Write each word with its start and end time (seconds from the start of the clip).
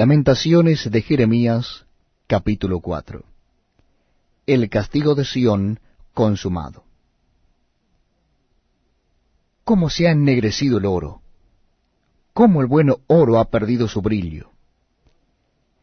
Lamentaciones 0.00 0.88
de 0.88 1.02
Jeremías, 1.02 1.84
capítulo 2.28 2.78
4. 2.78 3.24
El 4.46 4.70
castigo 4.70 5.16
de 5.16 5.24
Sión 5.24 5.80
consumado. 6.14 6.84
¿Cómo 9.64 9.90
se 9.90 10.06
ha 10.06 10.12
ennegrecido 10.12 10.78
el 10.78 10.86
oro? 10.86 11.20
¿Cómo 12.32 12.60
el 12.60 12.68
bueno 12.68 12.98
oro 13.08 13.40
ha 13.40 13.50
perdido 13.50 13.88
su 13.88 14.00
brillo? 14.00 14.52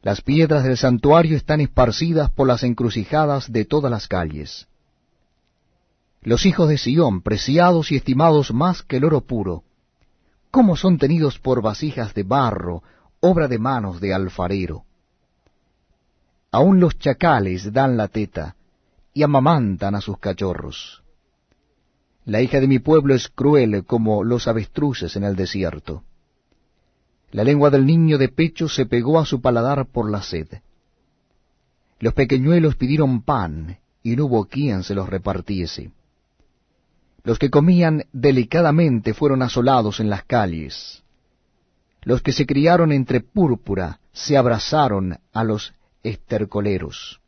Las 0.00 0.20
piedras 0.20 0.62
del 0.62 0.76
santuario 0.76 1.36
están 1.36 1.60
esparcidas 1.60 2.30
por 2.30 2.46
las 2.46 2.62
encrucijadas 2.62 3.50
de 3.50 3.64
todas 3.64 3.90
las 3.90 4.06
calles. 4.06 4.68
Los 6.22 6.46
hijos 6.46 6.68
de 6.68 6.78
Sión, 6.78 7.20
preciados 7.20 7.90
y 7.90 7.96
estimados 7.96 8.54
más 8.54 8.84
que 8.84 8.98
el 8.98 9.06
oro 9.06 9.22
puro, 9.22 9.64
¿cómo 10.52 10.76
son 10.76 10.98
tenidos 10.98 11.40
por 11.40 11.62
vasijas 11.62 12.14
de 12.14 12.22
barro, 12.22 12.84
obra 13.24 13.48
de 13.48 13.58
manos 13.58 14.00
de 14.00 14.12
alfarero. 14.12 14.84
Aún 16.50 16.78
los 16.78 16.98
chacales 16.98 17.72
dan 17.72 17.96
la 17.96 18.08
teta 18.08 18.54
y 19.14 19.22
amamantan 19.22 19.94
a 19.94 20.02
sus 20.02 20.18
cachorros. 20.18 21.02
La 22.26 22.42
hija 22.42 22.60
de 22.60 22.68
mi 22.68 22.80
pueblo 22.80 23.14
es 23.14 23.28
cruel 23.28 23.84
como 23.86 24.24
los 24.24 24.46
avestruces 24.46 25.16
en 25.16 25.24
el 25.24 25.36
desierto. 25.36 26.04
La 27.30 27.44
lengua 27.44 27.70
del 27.70 27.86
niño 27.86 28.18
de 28.18 28.28
pecho 28.28 28.68
se 28.68 28.84
pegó 28.84 29.18
a 29.18 29.24
su 29.24 29.40
paladar 29.40 29.86
por 29.86 30.10
la 30.10 30.22
sed. 30.22 30.48
Los 32.00 32.12
pequeñuelos 32.12 32.76
pidieron 32.76 33.22
pan, 33.22 33.78
y 34.02 34.16
no 34.16 34.26
hubo 34.26 34.44
quien 34.44 34.82
se 34.82 34.94
los 34.94 35.08
repartiese. 35.08 35.90
Los 37.22 37.38
que 37.38 37.48
comían 37.48 38.04
delicadamente 38.12 39.14
fueron 39.14 39.40
asolados 39.40 39.98
en 39.98 40.10
las 40.10 40.24
calles. 40.24 41.03
Los 42.04 42.22
que 42.22 42.32
se 42.32 42.46
criaron 42.46 42.92
entre 42.92 43.20
púrpura 43.20 44.00
se 44.12 44.36
abrazaron 44.36 45.18
a 45.32 45.44
los 45.44 45.74
estercoleros. 46.02 47.20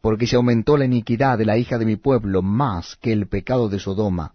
Porque 0.00 0.26
se 0.26 0.36
aumentó 0.36 0.78
la 0.78 0.86
iniquidad 0.86 1.36
de 1.36 1.44
la 1.44 1.58
hija 1.58 1.78
de 1.78 1.84
mi 1.84 1.96
pueblo 1.96 2.40
más 2.40 2.96
que 2.96 3.12
el 3.12 3.28
pecado 3.28 3.68
de 3.68 3.78
Sodoma, 3.78 4.32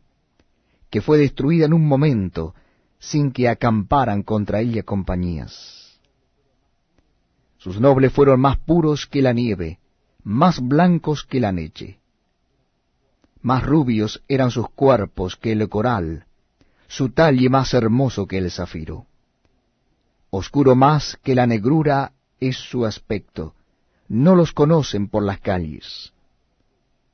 que 0.91 1.01
fue 1.01 1.17
destruida 1.17 1.65
en 1.65 1.73
un 1.73 1.87
momento 1.87 2.53
sin 2.99 3.31
que 3.31 3.49
acamparan 3.49 4.21
contra 4.21 4.61
ella 4.61 4.83
compañías. 4.83 5.99
Sus 7.57 7.79
nobles 7.79 8.13
fueron 8.13 8.39
más 8.39 8.57
puros 8.57 9.07
que 9.07 9.23
la 9.23 9.33
nieve, 9.33 9.79
más 10.23 10.59
blancos 10.59 11.23
que 11.23 11.39
la 11.39 11.51
neche. 11.51 11.99
Más 13.41 13.63
rubios 13.63 14.23
eran 14.27 14.51
sus 14.51 14.69
cuerpos 14.69 15.35
que 15.35 15.51
el 15.51 15.67
coral, 15.67 16.25
su 16.95 17.09
talle 17.09 17.49
más 17.49 17.73
hermoso 17.73 18.25
que 18.25 18.37
el 18.37 18.49
zafiro. 18.49 19.05
Oscuro 20.29 20.75
más 20.75 21.19
que 21.23 21.35
la 21.35 21.45
negrura 21.45 22.13
es 22.39 22.55
su 22.55 22.85
aspecto, 22.85 23.53
no 24.07 24.33
los 24.33 24.53
conocen 24.53 25.09
por 25.09 25.21
las 25.21 25.41
calles. 25.41 26.13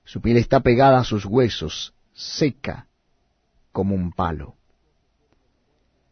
Su 0.03 0.21
piel 0.21 0.37
está 0.37 0.59
pegada 0.59 0.99
a 0.99 1.03
sus 1.03 1.25
huesos, 1.25 1.95
seca 2.13 2.85
como 3.71 3.95
un 3.95 4.11
palo. 4.11 4.53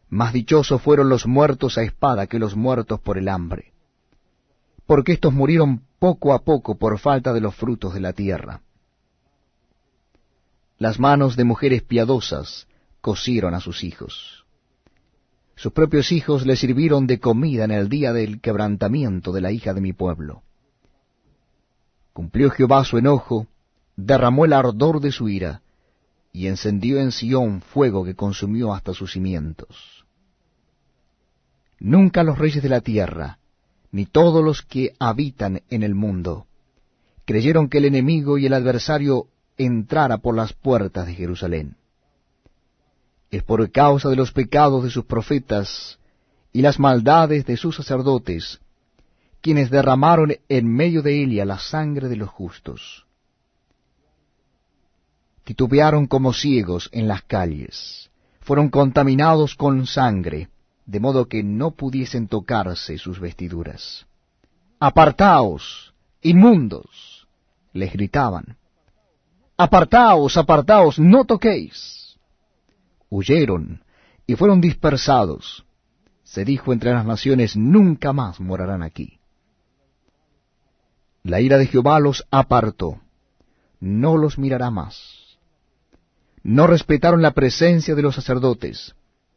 Más 0.08 0.32
dichosos 0.32 0.82
fueron 0.82 1.08
los 1.08 1.28
muertos 1.28 1.78
a 1.78 1.84
espada 1.84 2.26
que 2.26 2.40
los 2.40 2.56
muertos 2.56 2.98
por 2.98 3.18
el 3.18 3.28
hambre, 3.28 3.72
porque 4.84 5.12
éstos 5.12 5.32
murieron 5.32 5.84
poco 6.00 6.34
a 6.34 6.40
poco 6.40 6.76
por 6.76 6.98
falta 6.98 7.32
de 7.32 7.40
los 7.40 7.54
frutos 7.54 7.94
de 7.94 8.00
la 8.00 8.14
tierra. 8.14 8.62
Las 10.76 10.98
manos 10.98 11.36
de 11.36 11.44
mujeres 11.44 11.82
piadosas 11.82 12.66
cosieron 13.00 13.54
a 13.54 13.60
sus 13.60 13.84
hijos. 13.84 14.44
Sus 15.56 15.72
propios 15.72 16.10
hijos 16.12 16.46
le 16.46 16.56
sirvieron 16.56 17.06
de 17.06 17.20
comida 17.20 17.64
en 17.64 17.70
el 17.70 17.88
día 17.88 18.12
del 18.12 18.40
quebrantamiento 18.40 19.32
de 19.32 19.40
la 19.40 19.52
hija 19.52 19.74
de 19.74 19.80
mi 19.80 19.92
pueblo. 19.92 20.42
Cumplió 22.12 22.50
Jehová 22.50 22.84
su 22.84 22.98
enojo, 22.98 23.46
derramó 23.96 24.44
el 24.44 24.54
ardor 24.54 25.00
de 25.00 25.12
su 25.12 25.28
ira, 25.28 25.62
y 26.32 26.46
encendió 26.46 26.98
en 26.98 27.12
Sión 27.12 27.60
fuego 27.60 28.04
que 28.04 28.14
consumió 28.14 28.72
hasta 28.72 28.94
sus 28.94 29.12
cimientos. 29.12 30.06
Nunca 31.78 32.22
los 32.22 32.38
reyes 32.38 32.62
de 32.62 32.68
la 32.68 32.80
tierra, 32.80 33.38
ni 33.92 34.06
todos 34.06 34.44
los 34.44 34.62
que 34.62 34.94
habitan 34.98 35.62
en 35.68 35.82
el 35.82 35.94
mundo, 35.94 36.46
creyeron 37.24 37.68
que 37.68 37.78
el 37.78 37.86
enemigo 37.86 38.38
y 38.38 38.46
el 38.46 38.54
adversario 38.54 39.26
entrara 39.58 40.18
por 40.18 40.34
las 40.34 40.52
puertas 40.52 41.06
de 41.06 41.14
Jerusalén 41.14 41.76
es 43.30 43.44
por 43.44 43.70
causa 43.70 44.08
de 44.08 44.16
los 44.16 44.32
pecados 44.32 44.82
de 44.82 44.90
sus 44.90 45.04
profetas 45.04 45.98
y 46.52 46.62
las 46.62 46.80
maldades 46.80 47.46
de 47.46 47.56
sus 47.56 47.76
sacerdotes, 47.76 48.60
quienes 49.40 49.70
derramaron 49.70 50.36
en 50.48 50.66
medio 50.66 51.02
de 51.02 51.22
ella 51.22 51.44
la 51.44 51.58
sangre 51.58 52.08
de 52.08 52.16
los 52.16 52.28
justos. 52.28 53.06
Titubearon 55.44 56.06
como 56.06 56.32
ciegos 56.32 56.88
en 56.92 57.06
las 57.06 57.22
calles, 57.22 58.10
fueron 58.40 58.68
contaminados 58.68 59.54
con 59.54 59.86
sangre, 59.86 60.48
de 60.86 60.98
modo 60.98 61.28
que 61.28 61.42
no 61.44 61.70
pudiesen 61.70 62.26
tocarse 62.26 62.98
sus 62.98 63.20
vestiduras. 63.20 64.06
Apartaos, 64.80 65.94
inmundos, 66.20 67.28
les 67.72 67.92
gritaban. 67.92 68.56
Apartaos, 69.56 70.36
apartaos, 70.36 70.98
no 70.98 71.24
toquéis 71.24 71.99
huyeron 73.10 73.84
y 74.26 74.36
fueron 74.36 74.60
dispersados. 74.60 75.66
Se 76.22 76.44
dijo 76.44 76.72
entre 76.72 76.92
las 76.92 77.04
naciones, 77.04 77.56
nunca 77.56 78.12
más 78.12 78.40
morarán 78.40 78.82
aquí. 78.82 79.18
La 81.22 81.40
ira 81.40 81.58
de 81.58 81.66
Jehová 81.66 82.00
los 82.00 82.26
apartó, 82.30 83.00
no 83.80 84.16
los 84.16 84.38
mirará 84.38 84.70
más. 84.70 85.36
No 86.42 86.66
respetaron 86.66 87.20
la 87.20 87.32
presencia 87.32 87.94
de 87.94 88.02
los 88.02 88.14
sacerdotes, 88.14 88.94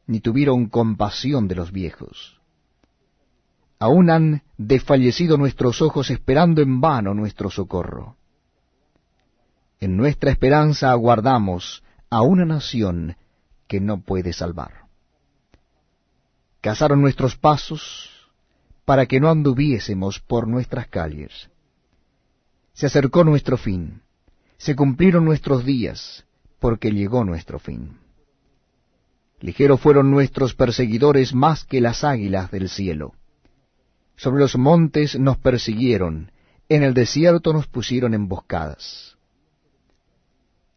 ni 0.07 0.21
tuvieron 0.21 0.67
compasión 0.67 1.47
de 1.47 1.55
los 1.55 1.71
viejos. 1.71 2.39
Aún 3.79 4.09
han 4.09 4.43
desfallecido 4.57 5.37
nuestros 5.37 5.81
ojos 5.81 6.09
esperando 6.09 6.61
en 6.61 6.79
vano 6.79 7.13
nuestro 7.13 7.49
socorro. 7.49 8.15
En 9.81 9.97
nuestra 9.97 10.31
esperanza 10.31 10.91
aguardamos 10.91 11.83
a 12.09 12.21
una 12.21 12.45
nación 12.45 13.17
que 13.73 13.79
no 13.79 14.03
puede 14.03 14.33
salvar. 14.33 14.85
Cazaron 16.61 17.01
nuestros 17.01 17.35
pasos 17.35 18.07
para 18.85 19.07
que 19.07 19.19
no 19.19 19.31
anduviésemos 19.31 20.19
por 20.19 20.47
nuestras 20.47 20.87
calles. 20.89 21.49
Se 22.73 22.85
acercó 22.85 23.23
nuestro 23.23 23.57
fin, 23.57 24.03
se 24.57 24.75
cumplieron 24.75 25.25
nuestros 25.25 25.65
días, 25.65 26.23
porque 26.59 26.91
llegó 26.91 27.23
nuestro 27.23 27.57
fin. 27.57 27.97
Ligeros 29.39 29.81
fueron 29.81 30.11
nuestros 30.11 30.53
perseguidores 30.53 31.33
más 31.33 31.65
que 31.65 31.81
las 31.81 32.03
águilas 32.03 32.51
del 32.51 32.69
cielo. 32.69 33.15
Sobre 34.17 34.41
los 34.41 34.55
montes 34.55 35.17
nos 35.17 35.39
persiguieron, 35.39 36.31
en 36.69 36.83
el 36.83 36.93
desierto 36.93 37.53
nos 37.53 37.65
pusieron 37.65 38.13
emboscadas. 38.13 39.17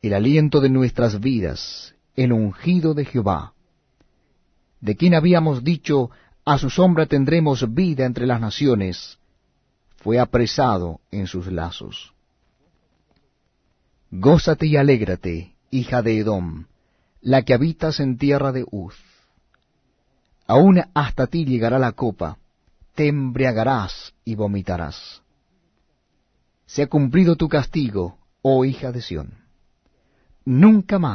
El 0.01 0.15
aliento 0.15 0.63
de 0.63 0.71
nuestras 0.71 1.21
vidas 1.21 1.93
el 2.17 2.33
ungido 2.33 2.95
de 2.95 3.05
Jehová, 3.05 3.53
de 4.81 4.97
quien 4.97 5.15
habíamos 5.15 5.65
dicho, 5.65 6.11
a 6.45 6.59
su 6.59 6.71
sombra 6.71 7.07
tendremos 7.07 7.75
vida 7.75 8.05
entre 8.05 8.27
las 8.27 8.41
naciones, 8.41 9.19
fue 9.97 10.19
apresado 10.19 11.01
en 11.11 11.27
sus 11.27 11.47
lazos. 11.51 12.13
Gózate 14.11 14.67
y 14.67 14.77
alégrate, 14.77 15.57
hija 15.71 16.03
de 16.03 16.19
Edom, 16.19 16.67
la 17.21 17.43
que 17.43 17.55
habitas 17.55 17.99
en 17.99 18.17
tierra 18.17 18.53
de 18.53 18.65
Uz. 18.71 18.95
Aún 20.47 20.81
hasta 20.95 21.27
ti 21.27 21.45
llegará 21.45 21.79
la 21.79 21.93
copa, 21.93 22.39
te 22.95 23.09
embriagarás 23.09 24.15
y 24.25 24.37
vomitarás. 24.37 25.23
Se 26.67 26.83
ha 26.83 26.87
cumplido 26.87 27.37
tu 27.37 27.49
castigo, 27.49 28.19
oh 28.43 28.65
hija 28.65 28.93
de 28.93 29.03
Sión. 29.03 29.35
Nunca 30.45 31.01
más 31.01 31.05